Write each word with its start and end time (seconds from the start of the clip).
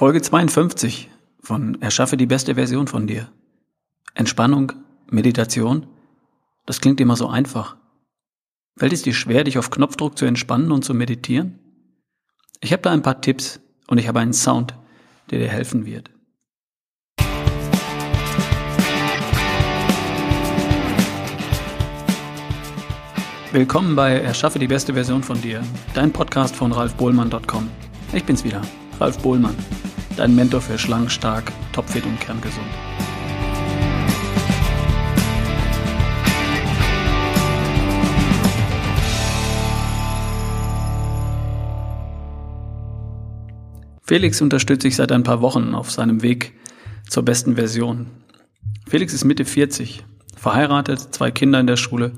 Folge 0.00 0.22
52 0.22 1.10
von 1.42 1.82
Erschaffe 1.82 2.16
die 2.16 2.24
beste 2.24 2.54
Version 2.54 2.86
von 2.86 3.06
dir. 3.06 3.28
Entspannung, 4.14 4.72
Meditation, 5.10 5.88
das 6.64 6.80
klingt 6.80 7.02
immer 7.02 7.16
so 7.16 7.28
einfach. 7.28 7.76
Fällt 8.78 8.94
es 8.94 9.02
dir 9.02 9.12
schwer, 9.12 9.44
dich 9.44 9.58
auf 9.58 9.68
Knopfdruck 9.68 10.16
zu 10.16 10.24
entspannen 10.24 10.72
und 10.72 10.86
zu 10.86 10.94
meditieren? 10.94 11.58
Ich 12.62 12.72
habe 12.72 12.80
da 12.80 12.92
ein 12.92 13.02
paar 13.02 13.20
Tipps 13.20 13.60
und 13.88 13.98
ich 13.98 14.08
habe 14.08 14.20
einen 14.20 14.32
Sound, 14.32 14.74
der 15.30 15.38
dir 15.38 15.48
helfen 15.48 15.84
wird. 15.84 16.10
Willkommen 23.52 23.94
bei 23.96 24.12
Erschaffe 24.12 24.58
die 24.58 24.66
beste 24.66 24.94
Version 24.94 25.22
von 25.22 25.38
dir, 25.42 25.62
dein 25.92 26.10
Podcast 26.10 26.56
von 26.56 26.72
ralfbohlmann.com. 26.72 27.68
Ich 28.14 28.24
bin's 28.24 28.44
wieder, 28.44 28.62
Ralf 28.98 29.18
Bohlmann, 29.18 29.56
dein 30.20 30.34
Mentor 30.34 30.60
für 30.60 30.76
schlank, 30.76 31.10
stark, 31.10 31.50
topfit 31.72 32.04
und 32.04 32.20
kerngesund. 32.20 32.66
Felix 44.02 44.42
unterstütze 44.42 44.88
ich 44.88 44.96
seit 44.96 45.10
ein 45.10 45.22
paar 45.22 45.40
Wochen 45.40 45.74
auf 45.74 45.90
seinem 45.90 46.20
Weg 46.22 46.52
zur 47.08 47.22
besten 47.22 47.54
Version. 47.54 48.08
Felix 48.86 49.14
ist 49.14 49.24
Mitte 49.24 49.46
40, 49.46 50.04
verheiratet, 50.36 51.14
zwei 51.14 51.30
Kinder 51.30 51.60
in 51.60 51.66
der 51.66 51.76
Schule 51.76 52.12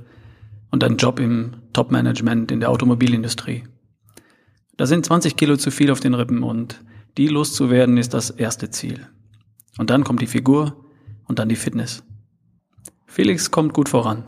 und 0.73 0.82
einen 0.82 0.96
Job 0.96 1.21
im 1.21 1.52
Top-Management 1.73 2.51
in 2.51 2.59
der 2.59 2.71
Automobilindustrie. 2.71 3.62
Da 4.77 4.87
sind 4.87 5.07
20 5.07 5.37
Kilo 5.37 5.57
zu 5.57 5.71
viel 5.71 5.93
auf 5.93 6.01
den 6.01 6.15
Rippen 6.15 6.43
und 6.43 6.82
die 7.16 7.29
loszuwerden 7.29 7.97
ist 7.98 8.15
das 8.15 8.30
erste 8.30 8.71
Ziel. 8.71 9.07
Und 9.79 9.91
dann 9.91 10.05
kommt 10.05 10.23
die 10.23 10.27
Figur 10.27 10.85
und 11.27 11.38
dann 11.38 11.49
die 11.49 11.57
Fitness. 11.57 12.02
Felix 13.07 13.51
kommt 13.51 13.74
gut 13.74 13.88
voran. 13.88 14.24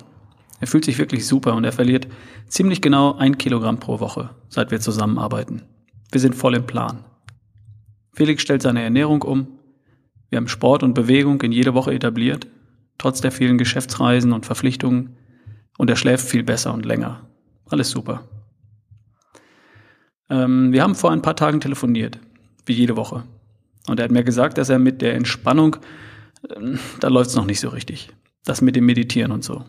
Er 0.60 0.66
fühlt 0.66 0.84
sich 0.84 0.98
wirklich 0.98 1.27
super 1.27 1.55
und 1.55 1.64
er 1.64 1.72
verliert 1.72 2.06
ziemlich 2.48 2.80
genau 2.80 3.14
ein 3.16 3.38
Kilogramm 3.38 3.80
pro 3.80 4.00
Woche, 4.00 4.30
seit 4.48 4.70
wir 4.70 4.80
zusammenarbeiten. 4.80 5.62
Wir 6.12 6.20
sind 6.20 6.34
voll 6.34 6.55
im 6.55 6.66
Plan. 6.66 7.05
Felix 8.12 8.42
stellt 8.42 8.62
seine 8.62 8.82
Ernährung 8.82 9.22
um. 9.22 9.58
Wir 10.30 10.38
haben 10.38 10.48
Sport 10.48 10.82
und 10.82 10.94
Bewegung 10.94 11.40
in 11.42 11.52
jede 11.52 11.74
Woche 11.74 11.92
etabliert, 11.92 12.46
trotz 12.98 13.20
der 13.20 13.32
vielen 13.32 13.58
Geschäftsreisen 13.58 14.32
und 14.32 14.46
Verpflichtungen. 14.46 15.16
Und 15.77 15.90
er 15.90 15.96
schläft 15.96 16.28
viel 16.28 16.44
besser 16.44 16.72
und 16.72 16.86
länger. 16.86 17.28
Alles 17.66 17.90
super. 17.90 18.28
Ähm, 20.30 20.72
wir 20.72 20.82
haben 20.82 20.94
vor 20.94 21.10
ein 21.10 21.22
paar 21.22 21.36
Tagen 21.36 21.60
telefoniert, 21.60 22.20
wie 22.66 22.72
jede 22.72 22.96
Woche. 22.96 23.24
Und 23.86 24.00
er 24.00 24.04
hat 24.04 24.12
mir 24.12 24.24
gesagt, 24.24 24.58
dass 24.58 24.68
er 24.68 24.78
mit 24.78 25.02
der 25.02 25.14
Entspannung, 25.14 25.76
äh, 26.48 26.76
da 27.00 27.08
läuft 27.08 27.30
es 27.30 27.36
noch 27.36 27.46
nicht 27.46 27.60
so 27.60 27.68
richtig. 27.68 28.10
Das 28.44 28.60
mit 28.60 28.76
dem 28.76 28.86
Meditieren 28.86 29.32
und 29.32 29.44
so. 29.44 29.64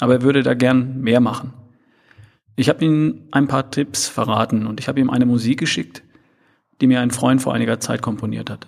Aber 0.00 0.14
er 0.14 0.22
würde 0.22 0.42
da 0.42 0.54
gern 0.54 1.00
mehr 1.00 1.20
machen. 1.20 1.52
Ich 2.56 2.68
habe 2.68 2.84
ihm 2.84 3.22
ein 3.30 3.48
paar 3.48 3.70
Tipps 3.70 4.08
verraten 4.08 4.66
und 4.66 4.80
ich 4.80 4.88
habe 4.88 5.00
ihm 5.00 5.10
eine 5.10 5.26
Musik 5.26 5.58
geschickt, 5.58 6.02
die 6.80 6.86
mir 6.86 7.00
ein 7.00 7.10
Freund 7.10 7.42
vor 7.42 7.54
einiger 7.54 7.80
Zeit 7.80 8.02
komponiert 8.02 8.50
hat. 8.50 8.66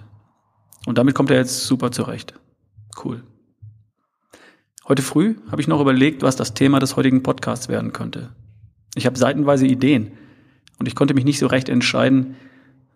Und 0.87 0.99
damit 0.99 1.15
kommt 1.15 1.31
er 1.31 1.37
jetzt 1.37 1.65
super 1.65 1.91
zurecht. 1.91 2.35
Cool. 3.05 3.23
Heute 4.89 5.03
früh 5.03 5.37
habe 5.51 5.61
ich 5.61 5.69
noch 5.69 5.81
überlegt, 5.81 6.23
was 6.23 6.37
das 6.37 6.55
Thema 6.55 6.79
des 6.79 6.97
heutigen 6.97 7.23
Podcasts 7.23 7.69
werden 7.69 7.93
könnte. 7.93 8.31
Ich 8.95 9.05
habe 9.07 9.19
seitenweise 9.19 9.67
Ideen 9.67 10.13
und 10.79 10.87
ich 10.87 10.95
konnte 10.95 11.15
mich 11.15 11.25
nicht 11.25 11.39
so 11.39 11.49
recht 11.49 11.69
entscheiden, 11.69 12.37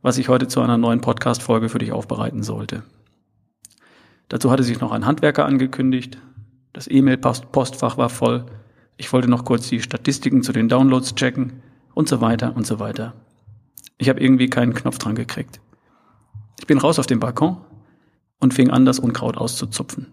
was 0.03 0.19
ich 0.19 0.29
heute 0.29 0.49
zu 0.49 0.61
einer 0.61 0.79
neuen 0.79 1.01
Podcast-Folge 1.01 1.69
für 1.69 1.79
dich 1.79 1.93
aufbereiten 1.93 2.43
sollte. 2.43 2.83
Dazu 4.29 4.51
hatte 4.51 4.63
sich 4.63 4.81
noch 4.81 4.93
ein 4.93 5.07
Handwerker 5.07 5.45
angekündigt. 5.45 6.19
Das 6.73 6.89
E-Mail-Postfach 6.91 7.99
war 7.99 8.09
voll. 8.09 8.47
Ich 8.97 9.13
wollte 9.13 9.29
noch 9.29 9.45
kurz 9.45 9.69
die 9.69 9.81
Statistiken 9.81 10.43
zu 10.43 10.53
den 10.53 10.69
Downloads 10.69 11.15
checken 11.15 11.63
und 11.95 12.09
so 12.09 12.21
weiter 12.21 12.55
und 12.57 12.67
so 12.67 12.79
weiter. 12.79 13.15
Ich 13.99 14.09
habe 14.09 14.21
irgendwie 14.21 14.49
keinen 14.49 14.75
Knopf 14.75 14.99
dran 14.99 15.15
gekriegt. 15.15 15.61
Ich 16.59 16.67
bin 16.67 16.79
raus 16.79 16.99
auf 16.99 17.07
den 17.07 17.21
Balkon 17.21 17.59
und 18.39 18.55
fing 18.55 18.71
an, 18.71 18.85
das 18.85 18.99
Unkraut 18.99 19.37
auszuzupfen. 19.37 20.07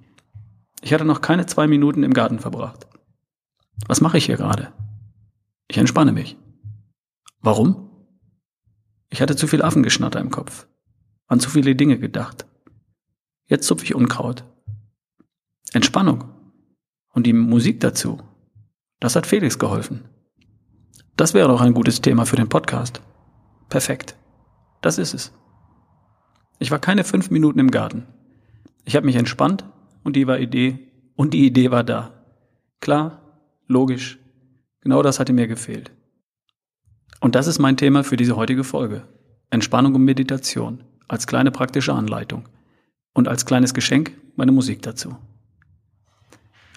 Ich 0.82 0.94
hatte 0.94 1.06
noch 1.06 1.22
keine 1.22 1.46
zwei 1.46 1.68
Minuten 1.68 2.04
im 2.04 2.14
Garten 2.14 2.40
verbracht. 2.40 2.88
Was 3.88 4.02
mache 4.02 4.18
ich 4.18 4.26
hier 4.26 4.38
gerade? 4.38 4.74
Ich 5.68 5.78
entspanne 5.78 6.12
mich. 6.12 6.38
Warum? 7.42 7.87
Ich 9.10 9.22
hatte 9.22 9.36
zu 9.36 9.48
viel 9.48 9.62
Affengeschnatter 9.62 10.20
im 10.20 10.32
Kopf, 10.32 10.68
an 11.28 11.40
zu 11.40 11.50
viele 11.50 11.76
Dinge 11.76 11.98
gedacht. 11.98 12.46
Jetzt 13.46 13.68
zupfe 13.68 13.86
ich 13.86 13.96
Unkraut. 13.96 14.44
Entspannung. 15.74 16.26
Und 17.14 17.26
die 17.26 17.34
Musik 17.34 17.80
dazu. 17.80 18.22
Das 19.00 19.16
hat 19.16 19.26
Felix 19.26 19.58
geholfen. 19.58 20.04
Das 21.16 21.34
wäre 21.34 21.48
doch 21.48 21.62
ein 21.62 21.74
gutes 21.74 22.02
Thema 22.02 22.26
für 22.26 22.36
den 22.36 22.50
Podcast. 22.50 23.02
Perfekt. 23.70 24.16
Das 24.82 24.98
ist 24.98 25.14
es. 25.14 25.34
Ich 26.60 26.72
war 26.72 26.80
keine 26.80 27.04
fünf 27.04 27.30
Minuten 27.30 27.60
im 27.60 27.72
Garten. 27.72 28.06
Ich 28.86 28.96
habe 28.96 29.06
mich 29.06 29.16
entspannt 29.16 29.66
und 30.04 30.16
die 30.16 30.28
war 30.28 30.40
Idee 30.40 30.92
und 31.16 31.34
die 31.34 31.46
Idee 31.46 31.72
war 31.72 31.84
da. 31.84 32.24
Klar, 32.80 33.22
logisch. 33.68 34.20
Genau 34.82 35.02
das 35.02 35.20
hatte 35.20 35.34
mir 35.34 35.48
gefehlt. 35.48 35.92
Und 37.20 37.36
das 37.36 37.48
ist 37.48 37.60
mein 37.60 37.78
Thema 37.78 38.04
für 38.04 38.18
diese 38.18 38.36
heutige 38.36 38.64
Folge. 38.64 39.08
Entspannung 39.50 39.96
und 39.96 40.04
Meditation 40.04 40.84
als 41.08 41.28
kleine 41.28 41.52
praktische 41.52 41.94
Anleitung 41.94 42.48
und 43.14 43.28
als 43.28 43.46
kleines 43.46 43.74
Geschenk 43.74 44.12
meine 44.36 44.52
Musik 44.52 44.82
dazu. 44.82 45.16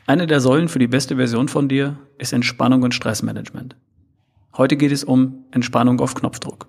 Eine 0.07 0.27
der 0.27 0.41
Säulen 0.41 0.69
für 0.69 0.79
die 0.79 0.87
beste 0.87 1.17
Version 1.17 1.49
von 1.49 1.69
dir 1.69 1.99
ist 2.19 2.33
Entspannung 2.33 2.83
und 2.83 2.95
Stressmanagement. 2.95 3.77
Heute 4.57 4.77
geht 4.77 4.93
es 4.93 5.05
um 5.05 5.45
Entspannung 5.51 6.01
auf 6.01 6.15
Knopfdruck 6.15 6.69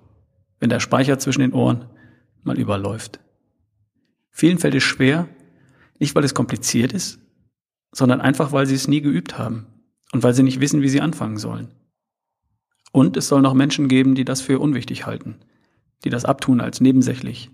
wenn 0.62 0.70
der 0.70 0.78
Speicher 0.78 1.18
zwischen 1.18 1.40
den 1.40 1.54
Ohren 1.54 1.86
mal 2.44 2.56
überläuft. 2.56 3.18
Vielen 4.30 4.58
fällt 4.58 4.76
es 4.76 4.84
schwer, 4.84 5.28
nicht 5.98 6.14
weil 6.14 6.22
es 6.22 6.34
kompliziert 6.34 6.92
ist, 6.92 7.18
sondern 7.90 8.20
einfach, 8.20 8.52
weil 8.52 8.66
sie 8.66 8.76
es 8.76 8.86
nie 8.86 9.00
geübt 9.00 9.38
haben 9.38 9.66
und 10.12 10.22
weil 10.22 10.34
sie 10.34 10.44
nicht 10.44 10.60
wissen, 10.60 10.80
wie 10.80 10.88
sie 10.88 11.00
anfangen 11.00 11.36
sollen. 11.36 11.74
Und 12.92 13.16
es 13.16 13.28
soll 13.28 13.40
noch 13.40 13.54
Menschen 13.54 13.88
geben, 13.88 14.14
die 14.14 14.24
das 14.24 14.42
für 14.42 14.58
unwichtig 14.58 15.06
halten, 15.06 15.36
die 16.04 16.10
das 16.10 16.24
abtun 16.24 16.60
als 16.60 16.80
nebensächlich 16.80 17.50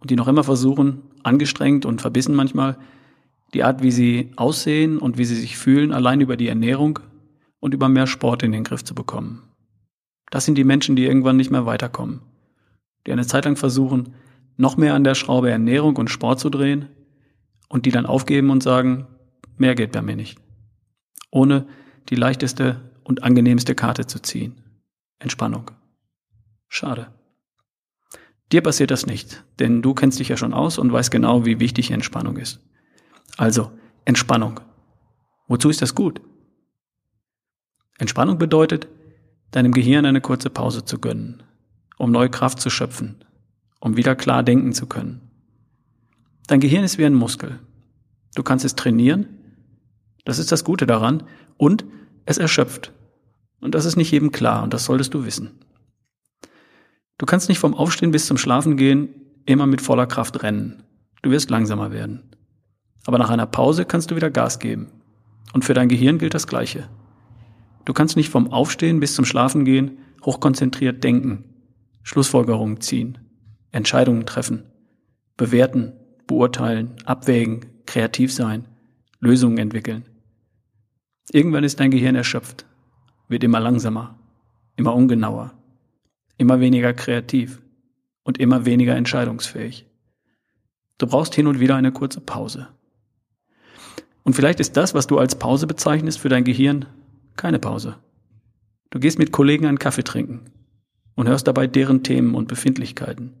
und 0.00 0.10
die 0.10 0.16
noch 0.16 0.28
immer 0.28 0.44
versuchen, 0.44 1.02
angestrengt 1.22 1.86
und 1.86 2.00
verbissen 2.00 2.34
manchmal, 2.34 2.78
die 3.54 3.64
Art, 3.64 3.82
wie 3.82 3.90
sie 3.90 4.30
aussehen 4.36 4.98
und 4.98 5.16
wie 5.16 5.24
sie 5.24 5.34
sich 5.34 5.56
fühlen, 5.56 5.92
allein 5.92 6.20
über 6.20 6.36
die 6.36 6.48
Ernährung 6.48 6.98
und 7.60 7.74
über 7.74 7.88
mehr 7.88 8.06
Sport 8.06 8.42
in 8.42 8.52
den 8.52 8.64
Griff 8.64 8.84
zu 8.84 8.94
bekommen. 8.94 9.42
Das 10.30 10.44
sind 10.44 10.56
die 10.56 10.64
Menschen, 10.64 10.96
die 10.96 11.06
irgendwann 11.06 11.38
nicht 11.38 11.50
mehr 11.50 11.64
weiterkommen, 11.64 12.20
die 13.06 13.12
eine 13.12 13.26
Zeit 13.26 13.46
lang 13.46 13.56
versuchen, 13.56 14.14
noch 14.58 14.76
mehr 14.76 14.94
an 14.94 15.04
der 15.04 15.14
Schraube 15.14 15.50
Ernährung 15.50 15.96
und 15.96 16.10
Sport 16.10 16.40
zu 16.40 16.50
drehen 16.50 16.86
und 17.68 17.86
die 17.86 17.90
dann 17.90 18.06
aufgeben 18.06 18.50
und 18.50 18.62
sagen, 18.62 19.06
mehr 19.56 19.74
geht 19.74 19.92
bei 19.92 20.02
mir 20.02 20.16
nicht. 20.16 20.38
Ohne 21.30 21.66
die 22.10 22.16
leichteste 22.16 22.87
und 23.08 23.22
angenehmste 23.22 23.74
Karte 23.74 24.06
zu 24.06 24.20
ziehen. 24.20 24.62
Entspannung. 25.18 25.70
Schade. 26.68 27.08
Dir 28.52 28.62
passiert 28.62 28.90
das 28.90 29.06
nicht, 29.06 29.44
denn 29.58 29.80
du 29.80 29.94
kennst 29.94 30.18
dich 30.18 30.28
ja 30.28 30.36
schon 30.36 30.52
aus 30.52 30.78
und 30.78 30.92
weißt 30.92 31.10
genau, 31.10 31.46
wie 31.46 31.58
wichtig 31.58 31.90
Entspannung 31.90 32.36
ist. 32.36 32.60
Also, 33.38 33.72
Entspannung. 34.04 34.60
Wozu 35.48 35.70
ist 35.70 35.80
das 35.80 35.94
gut? 35.94 36.20
Entspannung 37.98 38.38
bedeutet, 38.38 38.88
deinem 39.52 39.72
Gehirn 39.72 40.04
eine 40.04 40.20
kurze 40.20 40.50
Pause 40.50 40.84
zu 40.84 40.98
gönnen, 40.98 41.42
um 41.96 42.12
neue 42.12 42.30
Kraft 42.30 42.60
zu 42.60 42.68
schöpfen, 42.68 43.24
um 43.80 43.96
wieder 43.96 44.16
klar 44.16 44.42
denken 44.42 44.74
zu 44.74 44.86
können. 44.86 45.30
Dein 46.46 46.60
Gehirn 46.60 46.84
ist 46.84 46.98
wie 46.98 47.06
ein 47.06 47.14
Muskel. 47.14 47.58
Du 48.34 48.42
kannst 48.42 48.66
es 48.66 48.76
trainieren, 48.76 49.26
das 50.26 50.38
ist 50.38 50.52
das 50.52 50.64
Gute 50.64 50.86
daran, 50.86 51.22
und 51.56 51.86
es 52.26 52.36
erschöpft. 52.36 52.92
Und 53.60 53.74
das 53.74 53.84
ist 53.84 53.96
nicht 53.96 54.10
jedem 54.10 54.32
klar, 54.32 54.62
und 54.62 54.72
das 54.72 54.84
solltest 54.84 55.14
du 55.14 55.24
wissen. 55.24 55.58
Du 57.18 57.26
kannst 57.26 57.48
nicht 57.48 57.58
vom 57.58 57.74
Aufstehen 57.74 58.12
bis 58.12 58.26
zum 58.26 58.38
Schlafen 58.38 58.76
gehen 58.76 59.08
immer 59.44 59.66
mit 59.66 59.80
voller 59.80 60.06
Kraft 60.06 60.42
rennen. 60.42 60.82
Du 61.22 61.30
wirst 61.30 61.50
langsamer 61.50 61.90
werden. 61.90 62.22
Aber 63.06 63.18
nach 63.18 63.30
einer 63.30 63.46
Pause 63.46 63.84
kannst 63.84 64.10
du 64.10 64.16
wieder 64.16 64.30
Gas 64.30 64.58
geben. 64.58 64.88
Und 65.54 65.64
für 65.64 65.74
dein 65.74 65.88
Gehirn 65.88 66.18
gilt 66.18 66.34
das 66.34 66.46
Gleiche. 66.46 66.88
Du 67.86 67.94
kannst 67.94 68.16
nicht 68.16 68.28
vom 68.28 68.52
Aufstehen 68.52 69.00
bis 69.00 69.14
zum 69.14 69.24
Schlafen 69.24 69.64
gehen 69.64 69.98
hochkonzentriert 70.24 71.02
denken, 71.02 71.44
Schlussfolgerungen 72.02 72.80
ziehen, 72.80 73.18
Entscheidungen 73.72 74.26
treffen, 74.26 74.64
bewerten, 75.36 75.92
beurteilen, 76.26 76.94
abwägen, 77.04 77.66
kreativ 77.86 78.32
sein, 78.32 78.66
Lösungen 79.20 79.58
entwickeln. 79.58 80.04
Irgendwann 81.32 81.64
ist 81.64 81.80
dein 81.80 81.90
Gehirn 81.90 82.14
erschöpft, 82.14 82.66
wird 83.28 83.44
immer 83.44 83.60
langsamer, 83.60 84.18
immer 84.76 84.94
ungenauer, 84.94 85.54
immer 86.36 86.60
weniger 86.60 86.92
kreativ 86.94 87.62
und 88.24 88.38
immer 88.38 88.64
weniger 88.64 88.96
entscheidungsfähig. 88.96 89.86
Du 90.98 91.06
brauchst 91.06 91.34
hin 91.34 91.46
und 91.46 91.60
wieder 91.60 91.76
eine 91.76 91.92
kurze 91.92 92.20
Pause. 92.20 92.68
Und 94.24 94.34
vielleicht 94.34 94.60
ist 94.60 94.76
das, 94.76 94.94
was 94.94 95.06
du 95.06 95.18
als 95.18 95.38
Pause 95.38 95.66
bezeichnest 95.66 96.18
für 96.18 96.28
dein 96.28 96.44
Gehirn, 96.44 96.86
keine 97.36 97.58
Pause. 97.58 97.96
Du 98.90 98.98
gehst 98.98 99.18
mit 99.18 99.32
Kollegen 99.32 99.66
einen 99.66 99.78
Kaffee 99.78 100.02
trinken 100.02 100.50
und 101.14 101.28
hörst 101.28 101.46
dabei 101.46 101.66
deren 101.66 102.02
Themen 102.02 102.34
und 102.34 102.48
Befindlichkeiten. 102.48 103.32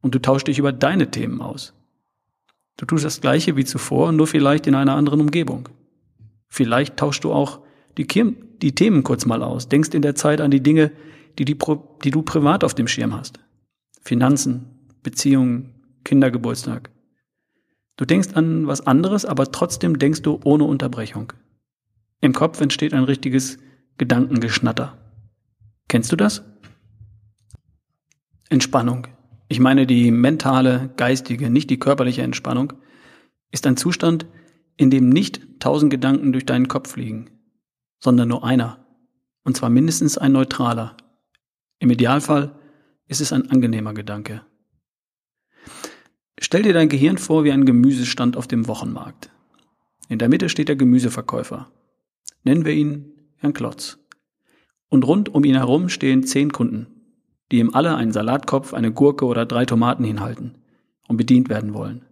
Und 0.00 0.14
du 0.14 0.18
tauschst 0.18 0.48
dich 0.48 0.58
über 0.58 0.72
deine 0.72 1.10
Themen 1.10 1.40
aus. 1.40 1.74
Du 2.76 2.86
tust 2.86 3.04
das 3.04 3.20
Gleiche 3.20 3.56
wie 3.56 3.64
zuvor, 3.64 4.12
nur 4.12 4.26
vielleicht 4.26 4.66
in 4.66 4.74
einer 4.74 4.94
anderen 4.94 5.20
Umgebung. 5.20 5.68
Vielleicht 6.48 6.96
tauschst 6.96 7.24
du 7.24 7.32
auch 7.32 7.60
die, 7.98 8.06
die 8.62 8.74
Themen 8.74 9.02
kurz 9.02 9.26
mal 9.26 9.42
aus, 9.42 9.68
denkst 9.68 9.90
in 9.90 10.02
der 10.02 10.14
Zeit 10.14 10.40
an 10.40 10.50
die 10.50 10.62
Dinge, 10.62 10.92
die, 11.38 11.44
die, 11.44 11.56
die 12.04 12.10
du 12.10 12.22
privat 12.22 12.64
auf 12.64 12.74
dem 12.74 12.88
Schirm 12.88 13.14
hast. 13.14 13.40
Finanzen, 14.02 14.66
Beziehungen, 15.02 15.74
Kindergeburtstag. 16.04 16.90
Du 17.96 18.04
denkst 18.04 18.30
an 18.34 18.66
was 18.66 18.86
anderes, 18.86 19.24
aber 19.24 19.52
trotzdem 19.52 19.98
denkst 19.98 20.22
du 20.22 20.40
ohne 20.44 20.64
Unterbrechung. 20.64 21.32
Im 22.20 22.32
Kopf 22.32 22.60
entsteht 22.60 22.94
ein 22.94 23.04
richtiges 23.04 23.58
Gedankengeschnatter. 23.98 24.98
Kennst 25.88 26.12
du 26.12 26.16
das? 26.16 26.42
Entspannung. 28.48 29.06
Ich 29.48 29.60
meine 29.60 29.86
die 29.86 30.10
mentale, 30.10 30.90
geistige, 30.96 31.50
nicht 31.50 31.70
die 31.70 31.78
körperliche 31.78 32.22
Entspannung, 32.22 32.72
ist 33.50 33.66
ein 33.66 33.76
Zustand, 33.76 34.26
in 34.76 34.90
dem 34.90 35.08
nicht 35.08 35.60
tausend 35.60 35.90
Gedanken 35.90 36.32
durch 36.32 36.46
deinen 36.46 36.68
Kopf 36.68 36.92
fliegen, 36.92 37.30
sondern 38.00 38.28
nur 38.28 38.44
einer. 38.44 38.84
Und 39.44 39.56
zwar 39.56 39.70
mindestens 39.70 40.18
ein 40.18 40.32
neutraler. 40.32 40.96
Im 41.78 41.90
Idealfall 41.90 42.54
ist 43.06 43.20
es 43.20 43.32
ein 43.32 43.50
angenehmer 43.50 43.94
Gedanke. 43.94 44.42
Stell 46.38 46.62
dir 46.62 46.72
dein 46.72 46.88
Gehirn 46.88 47.18
vor 47.18 47.44
wie 47.44 47.52
ein 47.52 47.66
Gemüsestand 47.66 48.36
auf 48.36 48.46
dem 48.48 48.66
Wochenmarkt. 48.66 49.30
In 50.08 50.18
der 50.18 50.28
Mitte 50.28 50.48
steht 50.48 50.68
der 50.68 50.76
Gemüseverkäufer. 50.76 51.70
Nennen 52.42 52.64
wir 52.64 52.72
ihn 52.72 53.12
Herrn 53.36 53.52
Klotz. 53.52 53.98
Und 54.88 55.06
rund 55.06 55.28
um 55.28 55.44
ihn 55.44 55.54
herum 55.54 55.88
stehen 55.88 56.24
zehn 56.24 56.52
Kunden, 56.52 56.86
die 57.52 57.58
ihm 57.58 57.74
alle 57.74 57.94
einen 57.94 58.12
Salatkopf, 58.12 58.74
eine 58.74 58.92
Gurke 58.92 59.24
oder 59.26 59.46
drei 59.46 59.66
Tomaten 59.66 60.04
hinhalten 60.04 60.56
und 61.06 61.16
bedient 61.16 61.48
werden 61.48 61.74
wollen. 61.74 62.04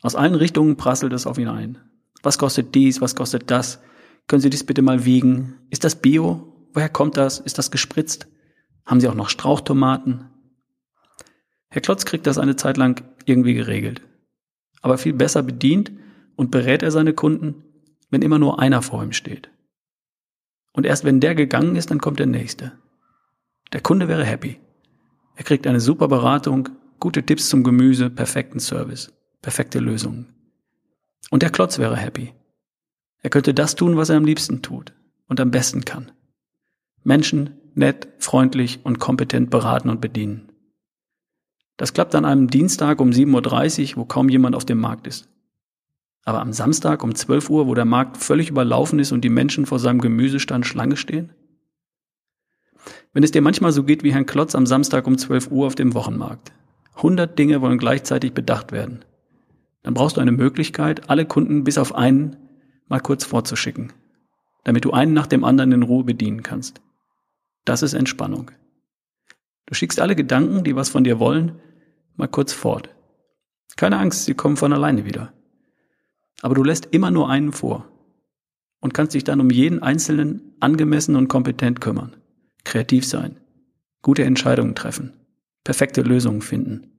Aus 0.00 0.14
allen 0.14 0.34
Richtungen 0.34 0.76
prasselt 0.76 1.12
es 1.12 1.26
auf 1.26 1.38
ihn 1.38 1.48
ein. 1.48 1.78
Was 2.22 2.38
kostet 2.38 2.74
dies? 2.74 3.00
Was 3.00 3.14
kostet 3.14 3.50
das? 3.50 3.80
Können 4.26 4.40
Sie 4.40 4.50
dies 4.50 4.64
bitte 4.64 4.82
mal 4.82 5.04
wiegen? 5.04 5.58
Ist 5.70 5.84
das 5.84 5.96
Bio? 5.96 6.68
Woher 6.72 6.88
kommt 6.88 7.16
das? 7.16 7.38
Ist 7.38 7.58
das 7.58 7.70
gespritzt? 7.70 8.26
Haben 8.86 9.00
Sie 9.00 9.08
auch 9.08 9.14
noch 9.14 9.28
Strauchtomaten? 9.28 10.30
Herr 11.68 11.82
Klotz 11.82 12.04
kriegt 12.04 12.26
das 12.26 12.38
eine 12.38 12.56
Zeit 12.56 12.76
lang 12.76 13.04
irgendwie 13.26 13.54
geregelt. 13.54 14.02
Aber 14.80 14.98
viel 14.98 15.12
besser 15.12 15.42
bedient 15.42 15.92
und 16.36 16.50
berät 16.50 16.82
er 16.82 16.90
seine 16.90 17.14
Kunden, 17.14 17.64
wenn 18.10 18.22
immer 18.22 18.38
nur 18.38 18.60
einer 18.60 18.82
vor 18.82 19.02
ihm 19.02 19.12
steht. 19.12 19.50
Und 20.72 20.86
erst 20.86 21.04
wenn 21.04 21.20
der 21.20 21.34
gegangen 21.34 21.76
ist, 21.76 21.90
dann 21.90 22.00
kommt 22.00 22.18
der 22.18 22.26
nächste. 22.26 22.72
Der 23.72 23.80
Kunde 23.80 24.08
wäre 24.08 24.24
happy. 24.24 24.60
Er 25.36 25.44
kriegt 25.44 25.66
eine 25.66 25.80
super 25.80 26.08
Beratung, 26.08 26.68
gute 27.00 27.24
Tipps 27.24 27.48
zum 27.48 27.64
Gemüse, 27.64 28.10
perfekten 28.10 28.60
Service, 28.60 29.12
perfekte 29.42 29.78
Lösungen. 29.80 30.34
Und 31.30 31.42
der 31.42 31.50
Klotz 31.50 31.78
wäre 31.78 31.96
happy. 31.96 32.34
Er 33.24 33.30
könnte 33.30 33.54
das 33.54 33.74
tun, 33.74 33.96
was 33.96 34.10
er 34.10 34.18
am 34.18 34.26
liebsten 34.26 34.60
tut 34.60 34.92
und 35.28 35.40
am 35.40 35.50
besten 35.50 35.86
kann. 35.86 36.12
Menschen 37.04 37.58
nett, 37.74 38.06
freundlich 38.18 38.80
und 38.84 38.98
kompetent 38.98 39.48
beraten 39.48 39.88
und 39.88 40.02
bedienen. 40.02 40.52
Das 41.78 41.94
klappt 41.94 42.14
an 42.14 42.26
einem 42.26 42.48
Dienstag 42.48 43.00
um 43.00 43.10
7.30 43.10 43.92
Uhr, 43.92 43.96
wo 43.96 44.04
kaum 44.04 44.28
jemand 44.28 44.54
auf 44.54 44.66
dem 44.66 44.78
Markt 44.78 45.06
ist. 45.06 45.26
Aber 46.26 46.40
am 46.42 46.52
Samstag 46.52 47.02
um 47.02 47.14
12 47.14 47.48
Uhr, 47.48 47.66
wo 47.66 47.74
der 47.74 47.86
Markt 47.86 48.18
völlig 48.18 48.50
überlaufen 48.50 48.98
ist 48.98 49.10
und 49.10 49.22
die 49.22 49.30
Menschen 49.30 49.64
vor 49.64 49.78
seinem 49.78 50.02
Gemüsestand 50.02 50.66
Schlange 50.66 50.98
stehen? 50.98 51.32
Wenn 53.14 53.22
es 53.22 53.30
dir 53.30 53.40
manchmal 53.40 53.72
so 53.72 53.84
geht 53.84 54.04
wie 54.04 54.12
Herrn 54.12 54.26
Klotz 54.26 54.54
am 54.54 54.66
Samstag 54.66 55.06
um 55.06 55.16
12 55.16 55.50
Uhr 55.50 55.66
auf 55.66 55.74
dem 55.74 55.94
Wochenmarkt. 55.94 56.52
100 56.96 57.38
Dinge 57.38 57.62
wollen 57.62 57.78
gleichzeitig 57.78 58.34
bedacht 58.34 58.70
werden. 58.70 59.02
Dann 59.82 59.94
brauchst 59.94 60.18
du 60.18 60.20
eine 60.20 60.32
Möglichkeit, 60.32 61.08
alle 61.08 61.24
Kunden 61.24 61.64
bis 61.64 61.78
auf 61.78 61.94
einen 61.94 62.36
mal 62.88 63.00
kurz 63.00 63.24
vorzuschicken, 63.24 63.92
damit 64.64 64.84
du 64.84 64.92
einen 64.92 65.12
nach 65.12 65.26
dem 65.26 65.44
anderen 65.44 65.72
in 65.72 65.82
Ruhe 65.82 66.04
bedienen 66.04 66.42
kannst. 66.42 66.80
Das 67.64 67.82
ist 67.82 67.94
Entspannung. 67.94 68.50
Du 69.66 69.74
schickst 69.74 70.00
alle 70.00 70.16
Gedanken, 70.16 70.64
die 70.64 70.76
was 70.76 70.90
von 70.90 71.04
dir 71.04 71.18
wollen, 71.18 71.60
mal 72.16 72.28
kurz 72.28 72.52
fort. 72.52 72.90
Keine 73.76 73.98
Angst, 73.98 74.24
sie 74.24 74.34
kommen 74.34 74.56
von 74.56 74.72
alleine 74.72 75.04
wieder. 75.04 75.32
Aber 76.42 76.54
du 76.54 76.62
lässt 76.62 76.86
immer 76.92 77.10
nur 77.10 77.30
einen 77.30 77.52
vor 77.52 77.88
und 78.80 78.92
kannst 78.92 79.14
dich 79.14 79.24
dann 79.24 79.40
um 79.40 79.50
jeden 79.50 79.82
Einzelnen 79.82 80.54
angemessen 80.60 81.16
und 81.16 81.28
kompetent 81.28 81.80
kümmern, 81.80 82.16
kreativ 82.64 83.06
sein, 83.06 83.40
gute 84.02 84.24
Entscheidungen 84.24 84.74
treffen, 84.74 85.14
perfekte 85.64 86.02
Lösungen 86.02 86.42
finden, 86.42 86.92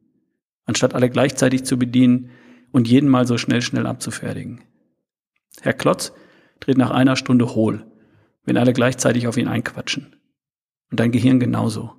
anstatt 0.66 0.96
alle 0.96 1.10
gleichzeitig 1.10 1.64
zu 1.64 1.78
bedienen 1.78 2.32
und 2.72 2.88
jeden 2.88 3.08
mal 3.08 3.28
so 3.28 3.38
schnell, 3.38 3.62
schnell 3.62 3.86
abzufertigen. 3.86 4.62
Herr 5.62 5.74
Klotz 5.74 6.14
dreht 6.60 6.78
nach 6.78 6.92
einer 6.92 7.16
Stunde 7.16 7.56
hohl, 7.56 7.86
wenn 8.44 8.58
alle 8.58 8.74
gleichzeitig 8.74 9.28
auf 9.28 9.38
ihn 9.38 9.48
einquatschen. 9.48 10.16
Und 10.92 11.00
dein 11.00 11.12
Gehirn 11.12 11.40
genauso. 11.40 11.94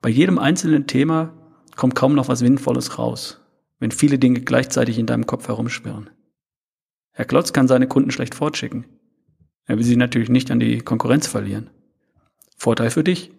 Bei 0.00 0.08
jedem 0.08 0.38
einzelnen 0.38 0.86
Thema 0.86 1.32
kommt 1.76 1.94
kaum 1.94 2.14
noch 2.14 2.28
was 2.28 2.40
Sinnvolles 2.40 2.98
raus, 2.98 3.40
wenn 3.78 3.90
viele 3.90 4.18
Dinge 4.18 4.40
gleichzeitig 4.40 4.98
in 4.98 5.06
deinem 5.06 5.26
Kopf 5.26 5.48
herumschwirren. 5.48 6.10
Herr 7.12 7.24
Klotz 7.24 7.52
kann 7.52 7.68
seine 7.68 7.86
Kunden 7.86 8.10
schlecht 8.10 8.34
fortschicken. 8.34 8.86
Er 9.66 9.76
will 9.76 9.84
sie 9.84 9.96
natürlich 9.96 10.28
nicht 10.28 10.50
an 10.50 10.60
die 10.60 10.80
Konkurrenz 10.80 11.26
verlieren. 11.26 11.70
Vorteil 12.56 12.90
für 12.90 13.04
dich. 13.04 13.32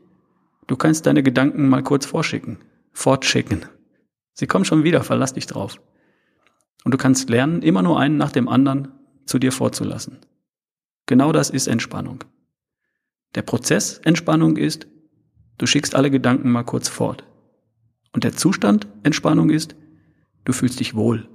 Du 0.67 0.75
kannst 0.75 1.05
deine 1.05 1.23
Gedanken 1.23 1.69
mal 1.69 1.83
kurz 1.83 2.05
vorschicken, 2.05 2.57
fortschicken. 2.91 3.65
Sie 4.33 4.47
kommen 4.47 4.65
schon 4.65 4.83
wieder, 4.83 5.03
verlass 5.03 5.33
dich 5.33 5.45
drauf. 5.45 5.79
Und 6.85 6.93
du 6.93 6.97
kannst 6.97 7.29
lernen, 7.29 7.61
immer 7.61 7.81
nur 7.81 7.99
einen 7.99 8.15
nach 8.15 8.31
dem 8.31 8.47
anderen 8.47 8.93
zu 9.25 9.39
dir 9.39 9.51
vorzulassen. 9.51 10.19
Genau 11.07 11.33
das 11.33 11.49
ist 11.49 11.67
Entspannung. 11.67 12.23
Der 13.35 13.41
Prozess 13.41 13.97
Entspannung 13.97 14.55
ist, 14.55 14.87
Du 15.57 15.67
schickst 15.67 15.95
alle 15.95 16.11
Gedanken 16.11 16.51
mal 16.51 16.63
kurz 16.63 16.89
fort. 16.89 17.23
Und 18.11 18.23
der 18.23 18.33
Zustand 18.33 18.87
Entspannung 19.03 19.49
ist, 19.49 19.75
du 20.43 20.53
fühlst 20.53 20.79
dich 20.79 20.95
wohl, 20.95 21.29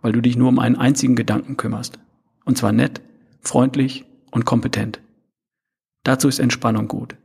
weil 0.00 0.12
du 0.12 0.22
dich 0.22 0.36
nur 0.36 0.48
um 0.48 0.58
einen 0.58 0.76
einzigen 0.76 1.16
Gedanken 1.16 1.56
kümmerst. 1.56 1.98
Und 2.44 2.56
zwar 2.56 2.72
nett, 2.72 3.02
freundlich 3.40 4.06
und 4.30 4.44
kompetent. 4.46 5.00
Dazu 6.02 6.28
ist 6.28 6.38
Entspannung 6.38 6.88
gut. 6.88 7.16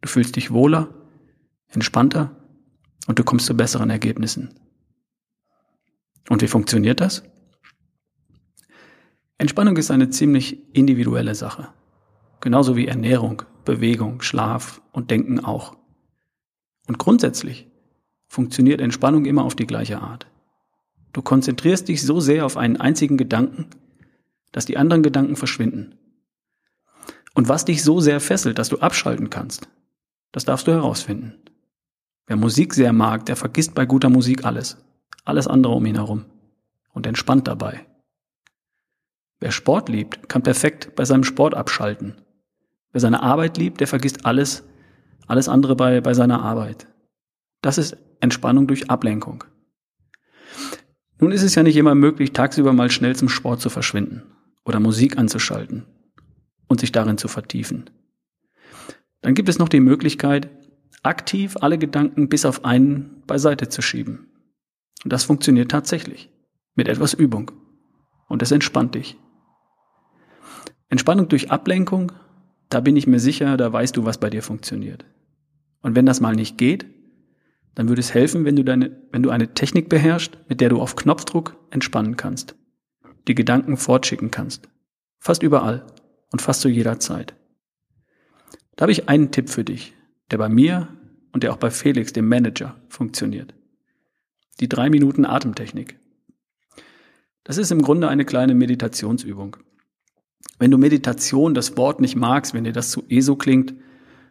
Du 0.00 0.08
fühlst 0.08 0.36
dich 0.36 0.50
wohler, 0.52 0.88
entspannter 1.68 2.34
und 3.06 3.18
du 3.18 3.24
kommst 3.24 3.46
zu 3.46 3.56
besseren 3.56 3.90
Ergebnissen. 3.90 4.50
Und 6.28 6.42
wie 6.42 6.48
funktioniert 6.48 7.00
das? 7.00 7.22
Entspannung 9.38 9.76
ist 9.76 9.90
eine 9.90 10.10
ziemlich 10.10 10.74
individuelle 10.74 11.34
Sache. 11.34 11.68
Genauso 12.40 12.76
wie 12.76 12.86
Ernährung, 12.86 13.42
Bewegung, 13.64 14.22
Schlaf 14.22 14.80
und 14.92 15.10
Denken 15.10 15.40
auch. 15.40 15.76
Und 16.88 16.98
grundsätzlich 16.98 17.68
funktioniert 18.28 18.80
Entspannung 18.80 19.24
immer 19.24 19.44
auf 19.44 19.54
die 19.54 19.66
gleiche 19.66 20.00
Art. 20.00 20.26
Du 21.12 21.22
konzentrierst 21.22 21.88
dich 21.88 22.02
so 22.02 22.20
sehr 22.20 22.44
auf 22.44 22.56
einen 22.56 22.76
einzigen 22.76 23.16
Gedanken, 23.16 23.66
dass 24.52 24.66
die 24.66 24.76
anderen 24.76 25.02
Gedanken 25.02 25.36
verschwinden. 25.36 25.94
Und 27.34 27.48
was 27.48 27.64
dich 27.64 27.82
so 27.82 28.00
sehr 28.00 28.20
fesselt, 28.20 28.58
dass 28.58 28.70
du 28.70 28.78
abschalten 28.78 29.30
kannst, 29.30 29.68
das 30.32 30.44
darfst 30.44 30.66
du 30.66 30.72
herausfinden. 30.72 31.34
Wer 32.26 32.36
Musik 32.36 32.74
sehr 32.74 32.92
mag, 32.92 33.26
der 33.26 33.36
vergisst 33.36 33.74
bei 33.74 33.86
guter 33.86 34.08
Musik 34.08 34.44
alles, 34.44 34.78
alles 35.26 35.46
andere 35.46 35.74
um 35.74 35.84
ihn 35.84 35.96
herum 35.96 36.24
und 36.92 37.06
entspannt 37.06 37.46
dabei. 37.48 37.86
Wer 39.38 39.52
Sport 39.52 39.88
liebt, 39.88 40.28
kann 40.28 40.42
perfekt 40.42 40.94
bei 40.96 41.04
seinem 41.04 41.24
Sport 41.24 41.54
abschalten 41.54 42.22
Wer 42.96 43.00
seine 43.02 43.22
Arbeit 43.22 43.58
liebt, 43.58 43.80
der 43.80 43.88
vergisst 43.88 44.24
alles, 44.24 44.64
alles 45.26 45.50
andere 45.50 45.76
bei, 45.76 46.00
bei 46.00 46.14
seiner 46.14 46.40
Arbeit. 46.40 46.86
Das 47.60 47.76
ist 47.76 47.94
Entspannung 48.20 48.66
durch 48.66 48.88
Ablenkung. 48.88 49.44
Nun 51.18 51.30
ist 51.30 51.42
es 51.42 51.54
ja 51.54 51.62
nicht 51.62 51.76
immer 51.76 51.94
möglich, 51.94 52.32
tagsüber 52.32 52.72
mal 52.72 52.90
schnell 52.90 53.14
zum 53.14 53.28
Sport 53.28 53.60
zu 53.60 53.68
verschwinden 53.68 54.22
oder 54.64 54.80
Musik 54.80 55.18
anzuschalten 55.18 55.84
und 56.68 56.80
sich 56.80 56.90
darin 56.90 57.18
zu 57.18 57.28
vertiefen. 57.28 57.90
Dann 59.20 59.34
gibt 59.34 59.50
es 59.50 59.58
noch 59.58 59.68
die 59.68 59.80
Möglichkeit, 59.80 60.48
aktiv 61.02 61.58
alle 61.60 61.76
Gedanken 61.76 62.30
bis 62.30 62.46
auf 62.46 62.64
einen 62.64 63.22
beiseite 63.26 63.68
zu 63.68 63.82
schieben. 63.82 64.30
Und 65.04 65.12
das 65.12 65.24
funktioniert 65.24 65.70
tatsächlich. 65.70 66.30
Mit 66.74 66.88
etwas 66.88 67.14
Übung. 67.14 67.52
Und 68.28 68.42
es 68.42 68.50
entspannt 68.50 68.94
dich. 68.94 69.18
Entspannung 70.88 71.28
durch 71.28 71.50
Ablenkung 71.50 72.12
da 72.68 72.80
bin 72.80 72.96
ich 72.96 73.06
mir 73.06 73.20
sicher, 73.20 73.56
da 73.56 73.72
weißt 73.72 73.96
du, 73.96 74.04
was 74.04 74.18
bei 74.18 74.30
dir 74.30 74.42
funktioniert. 74.42 75.04
Und 75.82 75.94
wenn 75.94 76.06
das 76.06 76.20
mal 76.20 76.34
nicht 76.34 76.58
geht, 76.58 76.86
dann 77.74 77.88
würde 77.88 78.00
es 78.00 78.14
helfen, 78.14 78.44
wenn 78.44 78.56
du 78.56 78.64
deine, 78.64 78.90
wenn 79.12 79.22
du 79.22 79.30
eine 79.30 79.54
Technik 79.54 79.88
beherrschst, 79.88 80.38
mit 80.48 80.60
der 80.60 80.70
du 80.70 80.80
auf 80.80 80.96
Knopfdruck 80.96 81.56
entspannen 81.70 82.16
kannst, 82.16 82.56
die 83.28 83.34
Gedanken 83.34 83.76
fortschicken 83.76 84.30
kannst. 84.30 84.68
Fast 85.18 85.42
überall 85.42 85.86
und 86.32 86.42
fast 86.42 86.62
zu 86.62 86.68
jeder 86.68 86.98
Zeit. 86.98 87.34
Da 88.76 88.82
habe 88.82 88.92
ich 88.92 89.08
einen 89.08 89.30
Tipp 89.30 89.48
für 89.48 89.64
dich, 89.64 89.94
der 90.30 90.38
bei 90.38 90.48
mir 90.48 90.88
und 91.32 91.42
der 91.42 91.52
auch 91.52 91.58
bei 91.58 91.70
Felix, 91.70 92.12
dem 92.12 92.28
Manager, 92.28 92.76
funktioniert. 92.88 93.54
Die 94.60 94.68
drei 94.68 94.88
Minuten 94.90 95.24
Atemtechnik. 95.24 95.98
Das 97.44 97.58
ist 97.58 97.70
im 97.70 97.82
Grunde 97.82 98.08
eine 98.08 98.24
kleine 98.24 98.54
Meditationsübung. 98.54 99.56
Wenn 100.58 100.70
du 100.70 100.78
Meditation 100.78 101.54
das 101.54 101.76
Wort 101.76 102.00
nicht 102.00 102.16
magst, 102.16 102.54
wenn 102.54 102.64
dir 102.64 102.72
das 102.72 102.90
zu 102.90 103.04
ESO 103.08 103.36
klingt, 103.36 103.74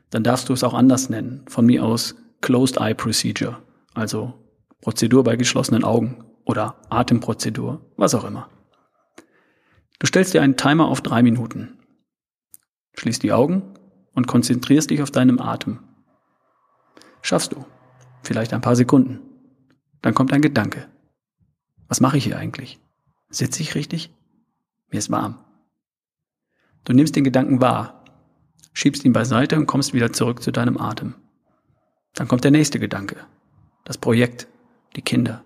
dann 0.09 0.23
darfst 0.23 0.49
du 0.49 0.53
es 0.53 0.63
auch 0.63 0.73
anders 0.73 1.09
nennen. 1.09 1.45
Von 1.47 1.65
mir 1.65 1.83
aus 1.83 2.15
Closed 2.41 2.77
Eye 2.77 2.95
Procedure, 2.95 3.61
also 3.93 4.33
Prozedur 4.81 5.23
bei 5.23 5.35
geschlossenen 5.35 5.83
Augen 5.83 6.25
oder 6.45 6.75
Atemprozedur, 6.89 7.85
was 7.97 8.15
auch 8.15 8.23
immer. 8.23 8.49
Du 9.99 10.07
stellst 10.07 10.33
dir 10.33 10.41
einen 10.41 10.57
Timer 10.57 10.87
auf 10.87 11.01
drei 11.01 11.23
Minuten, 11.23 11.79
schließt 12.95 13.23
die 13.23 13.31
Augen 13.31 13.73
und 14.13 14.27
konzentrierst 14.27 14.89
dich 14.89 15.01
auf 15.01 15.11
deinem 15.11 15.39
Atem. 15.39 15.79
Schaffst 17.21 17.53
du. 17.53 17.65
Vielleicht 18.23 18.53
ein 18.53 18.61
paar 18.61 18.75
Sekunden. 18.75 19.19
Dann 20.05 20.13
kommt 20.13 20.31
ein 20.31 20.43
Gedanke. 20.43 20.87
Was 21.87 22.01
mache 22.01 22.17
ich 22.17 22.25
hier 22.25 22.37
eigentlich? 22.37 22.79
Sitze 23.29 23.63
ich 23.63 23.73
richtig? 23.73 24.13
Mir 24.91 24.99
ist 24.99 25.09
warm. 25.09 25.39
Du 26.83 26.93
nimmst 26.93 27.15
den 27.15 27.23
Gedanken 27.23 27.59
wahr, 27.59 28.03
schiebst 28.73 29.03
ihn 29.03 29.13
beiseite 29.13 29.55
und 29.55 29.65
kommst 29.65 29.95
wieder 29.95 30.13
zurück 30.13 30.43
zu 30.43 30.51
deinem 30.51 30.77
Atem. 30.77 31.15
Dann 32.13 32.27
kommt 32.27 32.43
der 32.43 32.51
nächste 32.51 32.79
Gedanke. 32.79 33.17
Das 33.83 33.97
Projekt, 33.97 34.47
die 34.95 35.01
Kinder. 35.01 35.43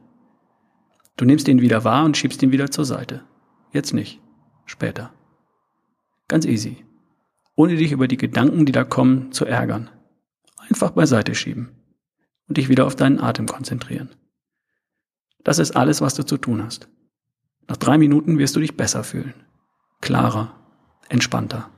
Du 1.15 1.23
nimmst 1.23 1.47
ihn 1.47 1.61
wieder 1.61 1.85
wahr 1.85 2.03
und 2.03 2.17
schiebst 2.17 2.43
ihn 2.43 2.51
wieder 2.51 2.69
zur 2.69 2.83
Seite. 2.83 3.23
Jetzt 3.71 3.93
nicht. 3.93 4.19
Später. 4.65 5.13
Ganz 6.27 6.43
easy 6.43 6.83
ohne 7.59 7.75
dich 7.75 7.91
über 7.91 8.07
die 8.07 8.15
Gedanken, 8.15 8.65
die 8.65 8.71
da 8.71 8.85
kommen, 8.85 9.33
zu 9.33 9.43
ärgern. 9.43 9.89
Einfach 10.69 10.91
beiseite 10.91 11.35
schieben 11.35 11.71
und 12.47 12.55
dich 12.55 12.69
wieder 12.69 12.87
auf 12.87 12.95
deinen 12.95 13.19
Atem 13.19 13.47
konzentrieren. 13.47 14.09
Das 15.43 15.59
ist 15.59 15.75
alles, 15.75 16.01
was 16.01 16.15
du 16.15 16.23
zu 16.23 16.37
tun 16.37 16.63
hast. 16.63 16.89
Nach 17.67 17.77
drei 17.77 17.97
Minuten 17.97 18.37
wirst 18.37 18.55
du 18.55 18.59
dich 18.59 18.75
besser 18.75 19.03
fühlen, 19.03 19.33
klarer, 20.01 20.55
entspannter. 21.07 21.69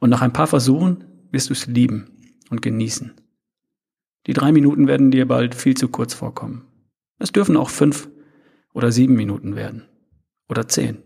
Und 0.00 0.10
nach 0.10 0.22
ein 0.22 0.32
paar 0.32 0.46
Versuchen 0.46 1.04
wirst 1.30 1.48
du 1.48 1.52
es 1.52 1.66
lieben 1.66 2.34
und 2.50 2.62
genießen. 2.62 3.12
Die 4.26 4.32
drei 4.32 4.52
Minuten 4.52 4.86
werden 4.86 5.10
dir 5.10 5.26
bald 5.26 5.54
viel 5.54 5.76
zu 5.76 5.88
kurz 5.88 6.14
vorkommen. 6.14 6.66
Es 7.18 7.32
dürfen 7.32 7.56
auch 7.56 7.70
fünf 7.70 8.08
oder 8.72 8.92
sieben 8.92 9.14
Minuten 9.14 9.56
werden. 9.56 9.88
Oder 10.48 10.68
zehn, 10.68 10.98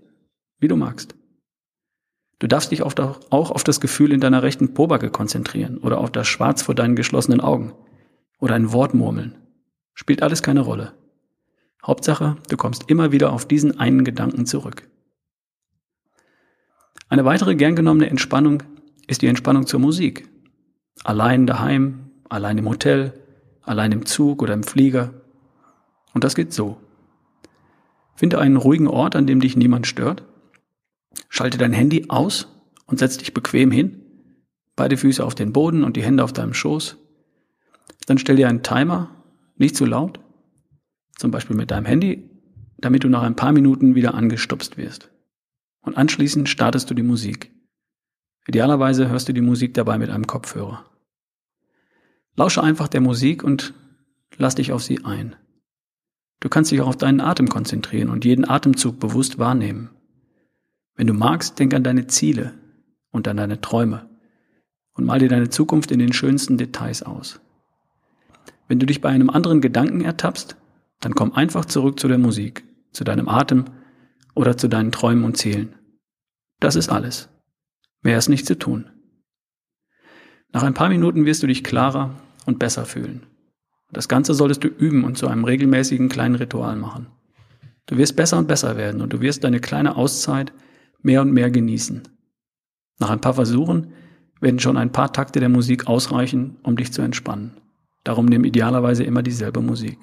wie 0.58 0.68
du 0.68 0.76
magst. 0.76 1.14
Du 2.38 2.46
darfst 2.46 2.70
dich 2.70 2.82
auch 2.82 2.94
auf 3.30 3.64
das 3.64 3.80
Gefühl 3.80 4.12
in 4.12 4.20
deiner 4.20 4.42
rechten 4.42 4.74
Pobacke 4.74 5.10
konzentrieren 5.10 5.78
oder 5.78 5.98
auf 5.98 6.10
das 6.10 6.26
Schwarz 6.26 6.62
vor 6.62 6.74
deinen 6.74 6.96
geschlossenen 6.96 7.40
Augen 7.40 7.72
oder 8.38 8.54
ein 8.54 8.72
Wort 8.72 8.92
murmeln. 8.92 9.38
Spielt 9.94 10.22
alles 10.22 10.42
keine 10.42 10.60
Rolle. 10.60 10.92
Hauptsache, 11.86 12.36
du 12.48 12.56
kommst 12.56 12.90
immer 12.90 13.12
wieder 13.12 13.32
auf 13.32 13.46
diesen 13.46 13.78
einen 13.78 14.04
Gedanken 14.04 14.46
zurück. 14.46 14.88
Eine 17.08 17.24
weitere 17.24 17.54
gern 17.54 17.76
genommene 17.76 18.10
Entspannung 18.10 18.62
ist 19.06 19.22
die 19.22 19.28
Entspannung 19.28 19.66
zur 19.66 19.80
Musik. 19.80 20.28
Allein 21.04 21.46
daheim, 21.46 22.10
allein 22.28 22.58
im 22.58 22.68
Hotel, 22.68 23.12
allein 23.62 23.92
im 23.92 24.06
Zug 24.06 24.42
oder 24.42 24.54
im 24.54 24.64
Flieger. 24.64 25.14
Und 26.14 26.24
das 26.24 26.34
geht 26.34 26.52
so. 26.52 26.80
Finde 28.16 28.38
einen 28.38 28.56
ruhigen 28.56 28.88
Ort, 28.88 29.14
an 29.14 29.26
dem 29.26 29.40
dich 29.40 29.56
niemand 29.56 29.86
stört 29.86 30.24
Schalte 31.28 31.58
dein 31.58 31.72
Handy 31.72 32.06
aus 32.08 32.48
und 32.86 32.98
setz 32.98 33.18
dich 33.18 33.34
bequem 33.34 33.70
hin. 33.70 34.02
Beide 34.74 34.96
Füße 34.96 35.24
auf 35.24 35.34
den 35.34 35.52
Boden 35.52 35.84
und 35.84 35.96
die 35.96 36.02
Hände 36.02 36.24
auf 36.24 36.32
deinem 36.32 36.54
Schoß. 36.54 36.96
Dann 38.06 38.18
stell 38.18 38.36
dir 38.36 38.48
einen 38.48 38.62
Timer, 38.62 39.10
nicht 39.56 39.76
zu 39.76 39.84
laut, 39.84 40.20
zum 41.16 41.30
Beispiel 41.30 41.56
mit 41.56 41.70
deinem 41.70 41.86
Handy, 41.86 42.30
damit 42.78 43.04
du 43.04 43.08
nach 43.08 43.22
ein 43.22 43.36
paar 43.36 43.52
Minuten 43.52 43.94
wieder 43.94 44.14
angestupst 44.14 44.76
wirst. 44.76 45.10
Und 45.80 45.96
anschließend 45.96 46.48
startest 46.48 46.90
du 46.90 46.94
die 46.94 47.02
Musik. 47.02 47.52
Idealerweise 48.46 49.08
hörst 49.08 49.28
du 49.28 49.32
die 49.32 49.40
Musik 49.40 49.74
dabei 49.74 49.98
mit 49.98 50.10
einem 50.10 50.26
Kopfhörer. 50.26 50.84
Lausche 52.36 52.62
einfach 52.62 52.88
der 52.88 53.00
Musik 53.00 53.42
und 53.42 53.74
lass 54.36 54.56
dich 54.56 54.72
auf 54.72 54.82
sie 54.82 55.04
ein. 55.04 55.36
Du 56.40 56.48
kannst 56.48 56.70
dich 56.70 56.80
auch 56.82 56.88
auf 56.88 56.96
deinen 56.96 57.20
Atem 57.20 57.48
konzentrieren 57.48 58.10
und 58.10 58.24
jeden 58.24 58.48
Atemzug 58.48 59.00
bewusst 59.00 59.38
wahrnehmen. 59.38 59.90
Wenn 60.94 61.06
du 61.06 61.14
magst, 61.14 61.58
denk 61.58 61.72
an 61.74 61.82
deine 61.82 62.06
Ziele 62.06 62.54
und 63.10 63.26
an 63.26 63.38
deine 63.38 63.60
Träume 63.60 64.08
und 64.92 65.04
mal 65.04 65.18
dir 65.18 65.28
deine 65.28 65.48
Zukunft 65.48 65.90
in 65.90 65.98
den 65.98 66.12
schönsten 66.12 66.58
Details 66.58 67.02
aus. 67.02 67.40
Wenn 68.68 68.78
du 68.78 68.86
dich 68.86 69.00
bei 69.00 69.08
einem 69.08 69.30
anderen 69.30 69.60
Gedanken 69.60 70.02
ertappst, 70.02 70.56
dann 71.00 71.14
komm 71.14 71.32
einfach 71.32 71.64
zurück 71.64 72.00
zu 72.00 72.08
der 72.08 72.18
Musik, 72.18 72.64
zu 72.92 73.04
deinem 73.04 73.28
Atem 73.28 73.66
oder 74.34 74.56
zu 74.56 74.68
deinen 74.68 74.92
Träumen 74.92 75.24
und 75.24 75.36
Zielen. 75.36 75.74
Das 76.60 76.76
ist 76.76 76.88
alles. 76.88 77.28
Mehr 78.02 78.18
ist 78.18 78.28
nicht 78.28 78.46
zu 78.46 78.58
tun. 78.58 78.90
Nach 80.52 80.62
ein 80.62 80.74
paar 80.74 80.88
Minuten 80.88 81.26
wirst 81.26 81.42
du 81.42 81.46
dich 81.46 81.64
klarer 81.64 82.14
und 82.46 82.58
besser 82.58 82.86
fühlen. 82.86 83.26
Das 83.92 84.08
Ganze 84.08 84.34
solltest 84.34 84.64
du 84.64 84.68
üben 84.68 85.04
und 85.04 85.18
zu 85.18 85.28
einem 85.28 85.44
regelmäßigen 85.44 86.08
kleinen 86.08 86.34
Ritual 86.34 86.76
machen. 86.76 87.08
Du 87.86 87.96
wirst 87.98 88.16
besser 88.16 88.38
und 88.38 88.48
besser 88.48 88.76
werden 88.76 89.00
und 89.00 89.12
du 89.12 89.20
wirst 89.20 89.44
deine 89.44 89.60
kleine 89.60 89.96
Auszeit 89.96 90.52
mehr 91.02 91.22
und 91.22 91.32
mehr 91.32 91.50
genießen. 91.50 92.02
Nach 92.98 93.10
ein 93.10 93.20
paar 93.20 93.34
Versuchen 93.34 93.92
werden 94.40 94.58
schon 94.58 94.76
ein 94.76 94.92
paar 94.92 95.12
Takte 95.12 95.40
der 95.40 95.48
Musik 95.48 95.86
ausreichen, 95.86 96.56
um 96.62 96.76
dich 96.76 96.92
zu 96.92 97.02
entspannen. 97.02 97.60
Darum 98.04 98.26
nimm 98.26 98.44
idealerweise 98.44 99.04
immer 99.04 99.22
dieselbe 99.22 99.60
Musik. 99.60 99.98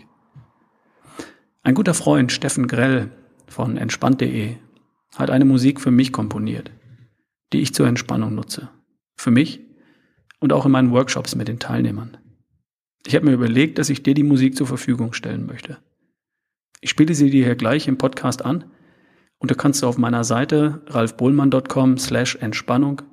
Ein 1.64 1.76
guter 1.76 1.94
Freund, 1.94 2.32
Steffen 2.32 2.68
Grell 2.68 3.10
von 3.48 3.78
entspannt.de, 3.78 4.58
hat 5.16 5.30
eine 5.30 5.46
Musik 5.46 5.80
für 5.80 5.92
mich 5.92 6.12
komponiert, 6.12 6.72
die 7.54 7.62
ich 7.62 7.74
zur 7.74 7.88
Entspannung 7.88 8.36
nutze. 8.36 8.70
Für 9.16 9.32
mich 9.32 9.62
und 10.40 10.52
auch 10.52 10.66
in 10.66 10.74
meinen 10.74 10.92
Workshops 10.92 11.36
mit 11.36 11.48
den 11.48 11.60
Teilnehmern. 11.60 12.18
Ich 13.06 13.16
habe 13.16 13.26
mir 13.26 13.34
überlegt, 13.34 13.78
dass 13.78 13.90
ich 13.90 14.04
dir 14.04 14.14
die 14.14 14.24
Musik 14.24 14.58
zur 14.58 14.68
Verfügung 14.68 15.14
stellen 15.14 15.46
möchte. 15.46 15.78
Ich 16.82 16.90
spiele 16.90 17.14
sie 17.14 17.30
dir 17.30 17.46
hier 17.46 17.56
gleich 17.56 17.88
im 17.88 17.98
Podcast 17.98 18.44
an 18.44 18.66
und 19.40 19.52
du 19.52 19.56
kannst 19.56 19.84
auf 19.86 19.98
meiner 19.98 20.26
Seite 20.26 20.82
ralfbohlmann.com 20.88 21.98
slash 21.98 22.36
Entspannung 22.36 23.04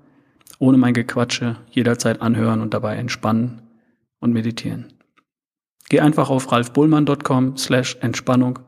ohne 0.59 0.77
mein 0.77 0.95
Gequatsche 0.95 1.57
jederzeit 1.71 2.21
anhören 2.21 2.61
und 2.61 2.75
dabei 2.75 2.97
entspannen 2.97 3.63
und 4.19 4.33
meditieren. 4.33 4.93
Geh 5.91 6.01
einfach 6.01 6.31
auf 6.31 6.51
ralfbullmann.com 6.51 7.57
slash 7.57 7.99
Entspannung. 8.01 8.61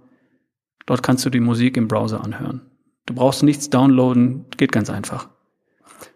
Dort 0.86 1.02
kannst 1.04 1.24
du 1.24 1.30
die 1.30 1.40
Musik 1.40 1.76
im 1.76 1.88
Browser 1.88 2.22
anhören. 2.22 2.62
Du 3.06 3.14
brauchst 3.14 3.44
nichts 3.44 3.70
downloaden, 3.70 4.46
geht 4.56 4.72
ganz 4.72 4.90
einfach. 4.90 5.28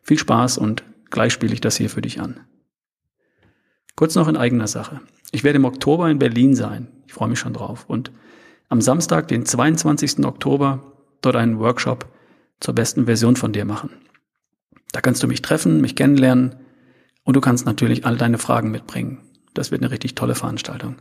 Viel 0.03 0.19
Spaß 0.19 0.59
und 0.59 0.85
gleich 1.09 1.33
spiele 1.33 1.55
ich 1.55 1.61
das 1.61 1.77
hier 1.77 1.89
für 1.89 2.03
dich 2.03 2.21
an. 2.21 2.41
Kurz 3.95 4.17
noch 4.17 4.27
in 4.27 4.37
eigener 4.37 4.67
Sache. 4.67 5.01
Ich 5.31 5.45
werde 5.45 5.57
im 5.57 5.65
Oktober 5.65 6.11
in 6.11 6.19
Berlin 6.19 6.57
sein. 6.57 6.89
Ich 7.07 7.15
freue 7.15 7.29
mich 7.29 7.39
schon 7.39 7.55
drauf. 7.55 7.85
Und 7.87 8.11
am 8.69 8.81
Samstag, 8.81 9.29
den 9.29 9.47
22. 9.47 10.25
Oktober, 10.27 10.93
dort 11.23 11.37
einen 11.37 11.61
Workshop 11.61 12.13
zur 12.59 12.75
besten 12.75 13.07
Version 13.07 13.37
von 13.37 13.53
dir 13.53 13.65
machen. 13.65 13.91
Da 14.91 15.01
kannst 15.01 15.23
du 15.23 15.29
mich 15.29 15.41
treffen, 15.41 15.81
mich 15.81 15.95
kennenlernen 15.95 16.57
und 17.23 17.37
du 17.37 17.41
kannst 17.41 17.65
natürlich 17.65 18.05
all 18.05 18.17
deine 18.17 18.39
Fragen 18.39 18.73
mitbringen. 18.73 19.26
Das 19.57 19.71
wird 19.71 19.83
eine 19.83 19.91
richtig 19.91 20.15
tolle 20.15 20.35
Veranstaltung. 20.35 20.97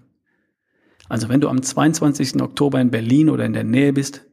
Also 1.10 1.30
wenn 1.30 1.42
du 1.42 1.50
am 1.50 1.62
22. 1.62 2.42
Oktober 2.42 2.80
in 2.80 2.90
Berlin 2.90 3.30
oder 3.30 3.46
in 3.46 3.54
der 3.54 3.66
Nähe 3.66 3.92
bist, 3.92 4.26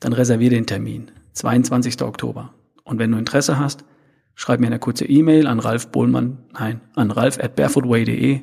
dann 0.00 0.12
reserviere 0.12 0.54
den 0.54 0.66
Termin. 0.66 1.10
22. 1.32 2.00
Oktober. 2.02 2.54
Und 2.84 2.98
wenn 3.00 3.10
du 3.10 3.18
Interesse 3.18 3.58
hast, 3.58 3.84
schreib 4.34 4.60
mir 4.60 4.68
eine 4.68 4.78
kurze 4.78 5.04
E-Mail 5.04 5.46
an 5.48 5.58
Ralf 5.58 5.88
Bohlmann, 5.88 6.38
nein, 6.52 6.80
an 6.94 7.10
ralf 7.10 7.38
at 7.38 7.56
barefootway.de. 7.56 8.40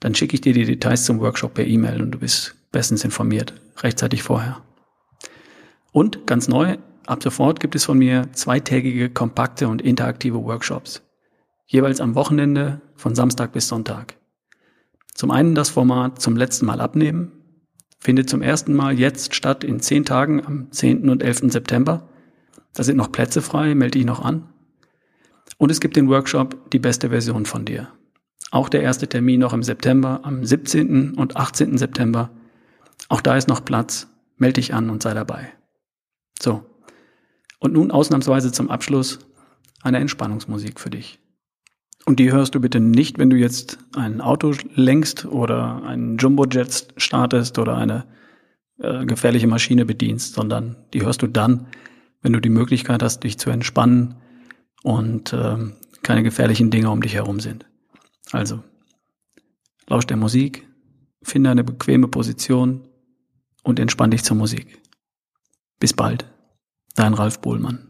Dann 0.00 0.14
schicke 0.14 0.34
ich 0.34 0.40
dir 0.40 0.54
die 0.54 0.64
Details 0.64 1.04
zum 1.04 1.20
Workshop 1.20 1.54
per 1.54 1.66
E-Mail 1.66 2.00
und 2.00 2.12
du 2.12 2.18
bist 2.18 2.56
bestens 2.72 3.04
informiert, 3.04 3.52
rechtzeitig 3.78 4.22
vorher. 4.22 4.62
Und 5.92 6.26
ganz 6.26 6.48
neu, 6.48 6.78
ab 7.06 7.22
sofort 7.22 7.60
gibt 7.60 7.74
es 7.74 7.84
von 7.84 7.98
mir 7.98 8.32
zweitägige, 8.32 9.10
kompakte 9.10 9.68
und 9.68 9.82
interaktive 9.82 10.42
Workshops. 10.42 11.02
Jeweils 11.66 12.00
am 12.00 12.14
Wochenende 12.14 12.80
von 12.96 13.14
Samstag 13.14 13.52
bis 13.52 13.68
Sonntag. 13.68 14.19
Zum 15.14 15.30
einen 15.30 15.54
das 15.54 15.70
Format 15.70 16.20
zum 16.20 16.36
letzten 16.36 16.66
Mal 16.66 16.80
abnehmen, 16.80 17.32
findet 17.98 18.30
zum 18.30 18.42
ersten 18.42 18.74
Mal 18.74 18.98
jetzt 18.98 19.34
statt 19.34 19.62
in 19.62 19.80
zehn 19.80 20.04
Tagen 20.04 20.44
am 20.44 20.72
10. 20.72 21.08
und 21.08 21.22
11. 21.22 21.52
September. 21.52 22.08
Da 22.72 22.82
sind 22.82 22.96
noch 22.96 23.12
Plätze 23.12 23.42
frei, 23.42 23.74
melde 23.74 23.98
dich 23.98 24.06
noch 24.06 24.24
an. 24.24 24.48
Und 25.58 25.70
es 25.70 25.80
gibt 25.80 25.96
den 25.96 26.08
Workshop 26.08 26.70
Die 26.70 26.78
beste 26.78 27.10
Version 27.10 27.44
von 27.44 27.64
dir. 27.64 27.88
Auch 28.50 28.68
der 28.68 28.82
erste 28.82 29.08
Termin 29.08 29.40
noch 29.40 29.52
im 29.52 29.62
September, 29.62 30.20
am 30.22 30.44
17. 30.44 31.14
und 31.14 31.36
18. 31.36 31.78
September. 31.78 32.30
Auch 33.08 33.20
da 33.20 33.36
ist 33.36 33.48
noch 33.48 33.64
Platz. 33.64 34.08
Meld 34.36 34.56
dich 34.56 34.72
an 34.72 34.90
und 34.90 35.02
sei 35.02 35.14
dabei. 35.14 35.52
So. 36.40 36.64
Und 37.58 37.74
nun 37.74 37.90
ausnahmsweise 37.90 38.52
zum 38.52 38.70
Abschluss 38.70 39.18
eine 39.82 39.98
Entspannungsmusik 39.98 40.80
für 40.80 40.90
dich. 40.90 41.20
Und 42.06 42.18
die 42.18 42.32
hörst 42.32 42.54
du 42.54 42.60
bitte 42.60 42.80
nicht, 42.80 43.18
wenn 43.18 43.30
du 43.30 43.36
jetzt 43.36 43.78
ein 43.94 44.20
Auto 44.20 44.54
lenkst 44.74 45.26
oder 45.26 45.82
einen 45.82 46.16
Jumbojet 46.16 46.88
startest 46.96 47.58
oder 47.58 47.76
eine 47.76 48.06
äh, 48.78 49.04
gefährliche 49.04 49.46
Maschine 49.46 49.84
bedienst, 49.84 50.34
sondern 50.34 50.76
die 50.92 51.02
hörst 51.02 51.22
du 51.22 51.26
dann, 51.26 51.66
wenn 52.22 52.32
du 52.32 52.40
die 52.40 52.48
Möglichkeit 52.48 53.02
hast, 53.02 53.20
dich 53.24 53.38
zu 53.38 53.50
entspannen 53.50 54.16
und 54.82 55.32
äh, 55.32 55.56
keine 56.02 56.22
gefährlichen 56.22 56.70
Dinge 56.70 56.90
um 56.90 57.02
dich 57.02 57.14
herum 57.14 57.40
sind. 57.40 57.66
Also, 58.32 58.62
lausch 59.86 60.06
der 60.06 60.16
Musik, 60.16 60.66
finde 61.22 61.50
eine 61.50 61.64
bequeme 61.64 62.08
Position 62.08 62.88
und 63.62 63.78
entspann 63.78 64.10
dich 64.10 64.24
zur 64.24 64.36
Musik. 64.36 64.80
Bis 65.78 65.92
bald, 65.92 66.26
dein 66.94 67.14
Ralf 67.14 67.40
Bohlmann. 67.40 67.89